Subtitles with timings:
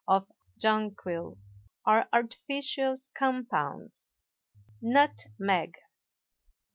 [0.07, 0.25] of
[0.57, 1.37] Jonquil
[1.85, 4.17] are artificial compounds.
[4.81, 5.75] NUTMEG.